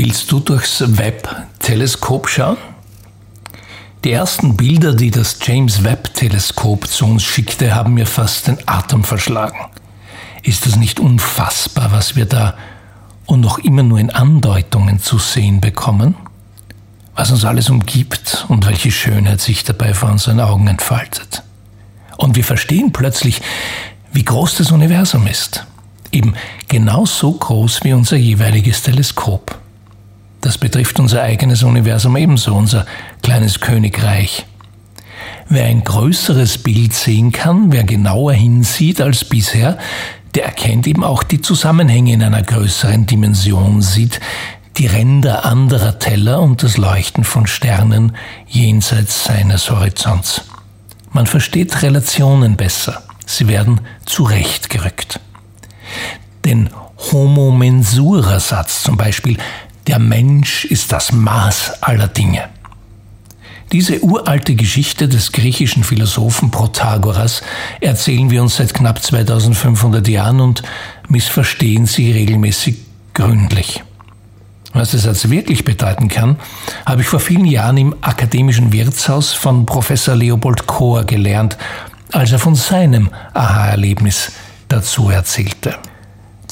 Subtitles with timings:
[0.00, 2.56] Willst du durchs Webb-Teleskop schauen?
[4.04, 9.02] Die ersten Bilder, die das James Webb-Teleskop zu uns schickte, haben mir fast den Atem
[9.02, 9.58] verschlagen.
[10.44, 12.54] Ist das nicht unfassbar, was wir da
[13.26, 16.14] und noch immer nur in Andeutungen zu sehen bekommen?
[17.16, 21.42] Was uns alles umgibt und welche Schönheit sich dabei vor unseren Augen entfaltet.
[22.16, 23.42] Und wir verstehen plötzlich,
[24.12, 25.66] wie groß das Universum ist.
[26.12, 26.34] Eben
[26.68, 29.58] genauso groß wie unser jeweiliges Teleskop.
[30.40, 32.86] Das betrifft unser eigenes Universum ebenso, unser
[33.22, 34.46] kleines Königreich.
[35.48, 39.78] Wer ein größeres Bild sehen kann, wer genauer hinsieht als bisher,
[40.34, 44.20] der erkennt eben auch die Zusammenhänge in einer größeren Dimension, sieht
[44.76, 48.14] die Ränder anderer Teller und das Leuchten von Sternen
[48.46, 50.42] jenseits seines Horizonts.
[51.10, 55.18] Man versteht Relationen besser, sie werden zurechtgerückt.
[56.44, 56.70] Den
[57.10, 59.38] Homo mensura Satz zum Beispiel
[59.88, 62.44] der Mensch ist das Maß aller Dinge.
[63.72, 67.42] Diese uralte Geschichte des griechischen Philosophen Protagoras
[67.80, 70.62] erzählen wir uns seit knapp 2500 Jahren und
[71.08, 72.76] missverstehen sie regelmäßig
[73.14, 73.82] gründlich.
[74.74, 76.36] Was der Satz wirklich bedeuten kann,
[76.84, 81.56] habe ich vor vielen Jahren im akademischen Wirtshaus von Professor Leopold Kohr gelernt,
[82.12, 84.32] als er von seinem Aha-Erlebnis
[84.68, 85.76] dazu erzählte.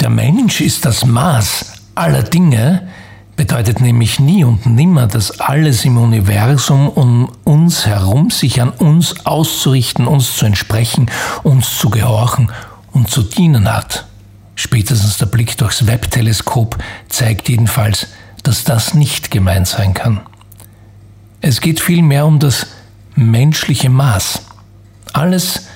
[0.00, 2.88] Der Mensch ist das Maß aller Dinge,
[3.36, 9.26] bedeutet nämlich nie und nimmer, dass alles im Universum um uns herum sich an uns
[9.26, 11.10] auszurichten, uns zu entsprechen,
[11.42, 12.50] uns zu gehorchen
[12.92, 14.06] und zu dienen hat.
[14.54, 16.78] Spätestens der Blick durchs Webb-Teleskop
[17.10, 18.08] zeigt jedenfalls,
[18.42, 20.20] dass das nicht gemeint sein kann.
[21.42, 22.66] Es geht vielmehr um das
[23.14, 24.40] menschliche Maß.
[25.12, 25.66] Alles,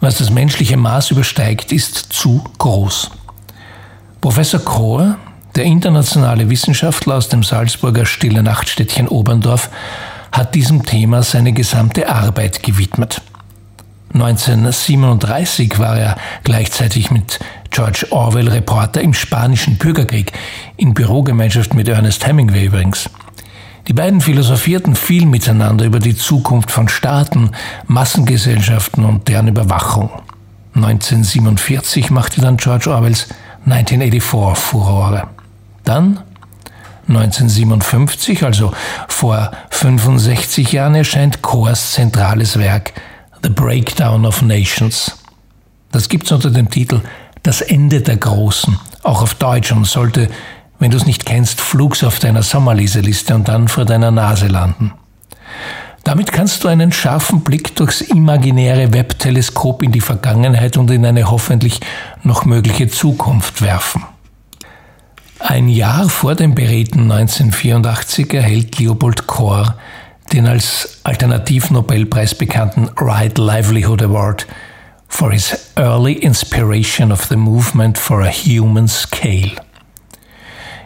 [0.00, 3.10] was das menschliche Maß übersteigt, ist zu groß.
[4.20, 5.16] Professor Kohr,
[5.58, 9.70] der internationale Wissenschaftler aus dem Salzburger Stille Nachtstädtchen Oberndorf
[10.30, 13.20] hat diesem Thema seine gesamte Arbeit gewidmet.
[14.14, 17.40] 1937 war er gleichzeitig mit
[17.70, 20.32] George Orwell Reporter im spanischen Bürgerkrieg,
[20.76, 23.10] in Bürogemeinschaft mit Ernest Hemingway übrigens.
[23.88, 27.50] Die beiden philosophierten viel miteinander über die Zukunft von Staaten,
[27.88, 30.10] Massengesellschaften und deren Überwachung.
[30.74, 33.26] 1947 machte dann George Orwells
[33.64, 35.28] 1984 Furore.
[35.88, 36.20] Dann
[37.08, 38.72] 1957, also
[39.08, 42.92] vor 65 Jahren, erscheint Kohrs zentrales Werk
[43.42, 45.16] The Breakdown of Nations.
[45.90, 47.00] Das gibt's unter dem Titel
[47.42, 50.28] Das Ende der Großen, auch auf Deutsch und sollte,
[50.78, 54.92] wenn du es nicht kennst, flugs auf deiner Sommerleseliste und dann vor deiner Nase landen.
[56.04, 61.30] Damit kannst du einen scharfen Blick durchs imaginäre Webteleskop in die Vergangenheit und in eine
[61.30, 61.80] hoffentlich
[62.22, 64.04] noch mögliche Zukunft werfen.
[65.50, 69.76] Ein Jahr vor dem beredten 1984 erhält Leopold Kohr
[70.34, 74.46] den als Alternativnobelpreis bekannten Right Livelihood Award
[75.08, 79.52] for his early inspiration of the movement for a human scale.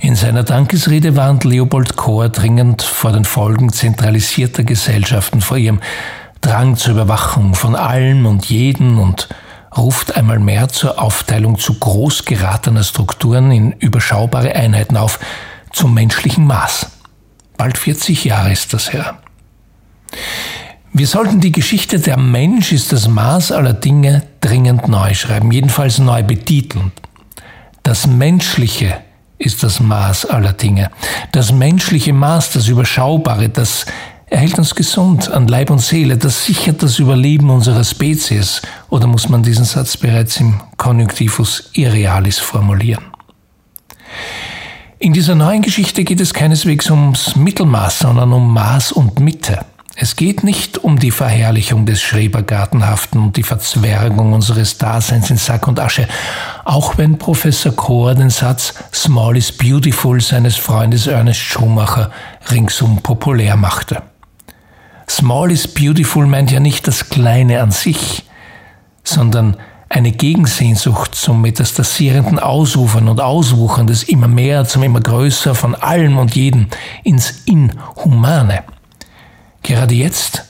[0.00, 5.78] In seiner Dankesrede warnt Leopold Kohr dringend vor den Folgen zentralisierter Gesellschaften, vor ihrem
[6.40, 9.28] Drang zur Überwachung von allem und jeden und
[9.78, 15.18] ruft einmal mehr zur Aufteilung zu groß geratener Strukturen in überschaubare Einheiten auf,
[15.72, 16.90] zum menschlichen Maß.
[17.56, 19.18] Bald 40 Jahre ist das her.
[20.92, 25.98] Wir sollten die Geschichte der Mensch ist das Maß aller Dinge dringend neu schreiben, jedenfalls
[25.98, 26.92] neu betiteln.
[27.82, 28.98] Das Menschliche
[29.38, 30.90] ist das Maß aller Dinge.
[31.32, 33.86] Das menschliche Maß, das Überschaubare, das
[34.30, 36.18] er hält uns gesund an Leib und Seele.
[36.18, 38.60] Das sichert das Überleben unserer Spezies.
[38.90, 43.04] Oder muss man diesen Satz bereits im Konjunktivus irrealis formulieren?
[44.98, 49.64] In dieser neuen Geschichte geht es keineswegs ums Mittelmaß, sondern um Maß und Mitte.
[49.94, 55.66] Es geht nicht um die Verherrlichung des Schrebergartenhaften und die Verzwergung unseres Daseins in Sack
[55.66, 56.06] und Asche,
[56.64, 62.10] auch wenn Professor Kohr den Satz Small is beautiful seines Freundes Ernest Schumacher
[62.50, 64.02] ringsum populär machte.
[65.08, 68.24] Small is beautiful meint ja nicht das Kleine an sich,
[69.02, 69.56] sondern
[69.88, 76.18] eine Gegensehnsucht zum metastasierenden Ausufern und Auswuchern des immer mehr zum immer größer von allem
[76.18, 76.66] und jedem
[77.04, 78.64] ins Inhumane.
[79.62, 80.44] Gerade jetzt,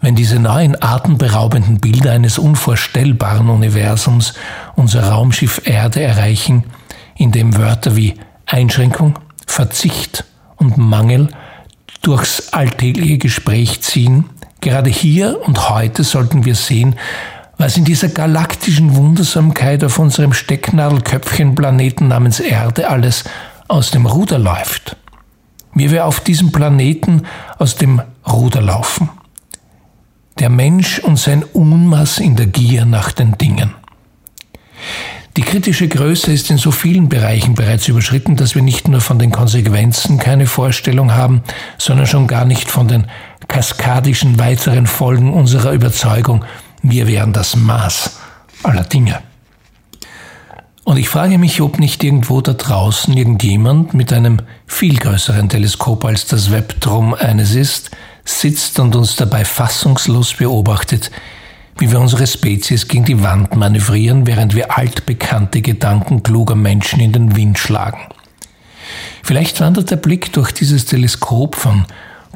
[0.00, 4.34] wenn diese neuen atemberaubenden Bilder eines unvorstellbaren Universums
[4.76, 6.64] unser Raumschiff Erde erreichen,
[7.16, 8.14] in dem Wörter wie
[8.46, 10.24] Einschränkung, Verzicht
[10.56, 11.28] und Mangel
[12.06, 14.26] durchs alltägliche Gespräch ziehen.
[14.60, 16.96] Gerade hier und heute sollten wir sehen,
[17.58, 23.24] was in dieser galaktischen Wundersamkeit auf unserem Stecknadelköpfchen-Planeten namens Erde alles
[23.68, 24.96] aus dem Ruder läuft.
[25.76, 27.22] wie wir auf diesem Planeten
[27.58, 29.10] aus dem Ruder laufen.
[30.38, 33.74] Der Mensch und sein Unmaß in der Gier nach den Dingen.
[35.36, 39.18] Die kritische Größe ist in so vielen Bereichen bereits überschritten, dass wir nicht nur von
[39.18, 41.42] den Konsequenzen keine Vorstellung haben,
[41.76, 43.06] sondern schon gar nicht von den
[43.46, 46.46] kaskadischen weiteren Folgen unserer Überzeugung,
[46.82, 48.18] wir wären das Maß
[48.62, 49.18] aller Dinge.
[50.84, 56.06] Und ich frage mich, ob nicht irgendwo da draußen irgendjemand mit einem viel größeren Teleskop
[56.06, 57.90] als das Web drum eines ist,
[58.24, 61.10] sitzt und uns dabei fassungslos beobachtet,
[61.78, 67.12] wie wir unsere Spezies gegen die Wand manövrieren, während wir altbekannte Gedanken kluger Menschen in
[67.12, 68.00] den Wind schlagen.
[69.22, 71.84] Vielleicht wandert der Blick durch dieses Teleskop von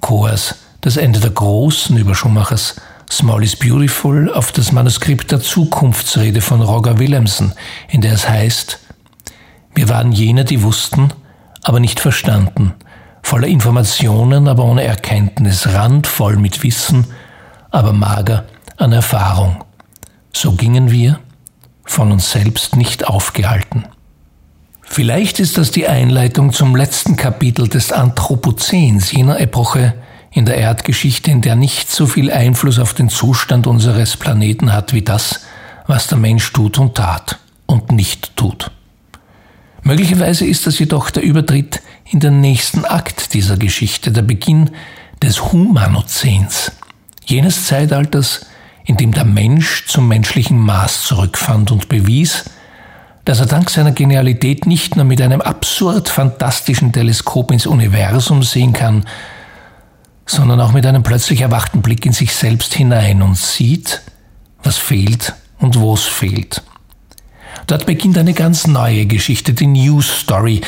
[0.01, 2.77] Coors, das Ende der Großen über Schumachers
[3.11, 7.53] Small is Beautiful, auf das Manuskript der Zukunftsrede von Roger Williamson,
[7.89, 8.79] in der es heißt,
[9.75, 11.13] wir waren jene, die wussten,
[11.63, 12.75] aber nicht verstanden,
[13.23, 17.07] voller Informationen, aber ohne Erkenntnis, randvoll mit Wissen,
[17.71, 18.45] aber mager
[18.81, 19.65] an Erfahrung.
[20.33, 21.21] So gingen wir,
[21.85, 23.85] von uns selbst nicht aufgehalten.
[24.83, 29.95] Vielleicht ist das die Einleitung zum letzten Kapitel des Anthropozäns, jener Epoche
[30.33, 34.93] in der Erdgeschichte, in der nicht so viel Einfluss auf den Zustand unseres Planeten hat
[34.93, 35.41] wie das,
[35.87, 38.71] was der Mensch tut und tat und nicht tut.
[39.83, 44.71] Möglicherweise ist das jedoch der Übertritt in den nächsten Akt dieser Geschichte, der Beginn
[45.23, 46.73] des Humanozäns,
[47.25, 48.47] jenes Zeitalters,
[48.91, 52.47] in dem der Mensch zum menschlichen Maß zurückfand und bewies,
[53.25, 58.73] dass er dank seiner Genialität nicht nur mit einem absurd fantastischen Teleskop ins Universum sehen
[58.73, 59.05] kann,
[60.27, 64.03] sondern auch mit einem plötzlich erwachten Blick in sich selbst hinein und sieht,
[64.65, 66.61] was fehlt und wo es fehlt.
[67.69, 70.63] Dort beginnt eine ganz neue Geschichte, die News Story,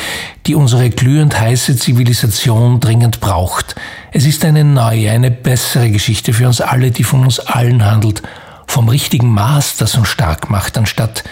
[0.45, 3.75] die unsere glühend heiße Zivilisation dringend braucht.
[4.15, 8.21] Es ist eine neue, eine bessere Geschichte für uns alle, die von uns allen handelt,
[8.67, 11.23] vom richtigen Maß, das uns stark macht, anstatt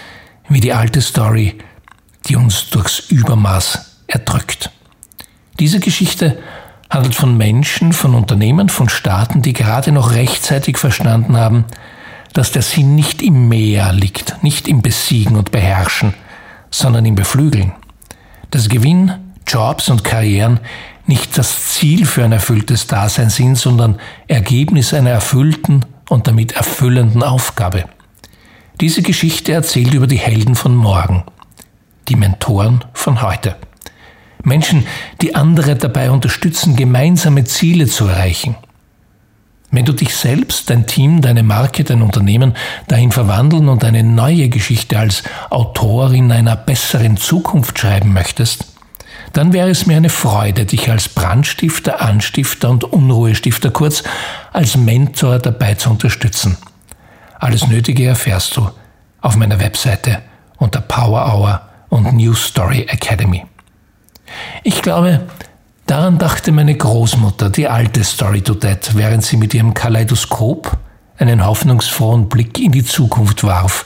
[0.48, 1.58] wie die alte Story,
[2.26, 4.72] die uns durchs Übermaß erdrückt.
[5.60, 6.40] Diese Geschichte
[6.90, 11.66] handelt von Menschen, von Unternehmen, von Staaten, die gerade noch rechtzeitig verstanden haben,
[12.32, 16.14] dass der Sinn nicht im Meer liegt, nicht im Besiegen und Beherrschen,
[16.72, 17.74] sondern im Beflügeln.
[18.50, 19.12] Dass Gewinn,
[19.46, 20.58] Jobs und Karrieren
[21.06, 27.22] nicht das Ziel für ein erfülltes Dasein sind, sondern Ergebnis einer erfüllten und damit erfüllenden
[27.22, 27.84] Aufgabe.
[28.80, 31.24] Diese Geschichte erzählt über die Helden von morgen,
[32.08, 33.56] die Mentoren von heute.
[34.44, 34.86] Menschen,
[35.20, 38.56] die andere dabei unterstützen, gemeinsame Ziele zu erreichen–
[39.74, 42.54] wenn du dich selbst, dein Team, deine Marke, dein Unternehmen
[42.88, 48.66] dahin verwandeln und eine neue Geschichte als Autorin einer besseren Zukunft schreiben möchtest,
[49.32, 54.02] dann wäre es mir eine Freude, dich als Brandstifter, Anstifter und Unruhestifter, kurz
[54.52, 56.56] als Mentor dabei zu unterstützen.
[57.38, 58.70] Alles Nötige erfährst du
[59.20, 60.22] auf meiner Webseite
[60.58, 63.44] unter Power Hour und News Story Academy.
[64.62, 65.26] Ich glaube,
[65.86, 70.78] Daran dachte meine Großmutter, die alte Story to Dead, während sie mit ihrem Kaleidoskop
[71.18, 73.84] einen hoffnungsfrohen Blick in die Zukunft warf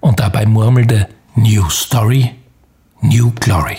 [0.00, 2.34] und dabei murmelte New Story,
[3.00, 3.78] New Glory.